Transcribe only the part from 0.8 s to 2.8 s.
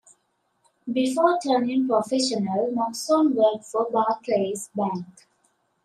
Before turning professional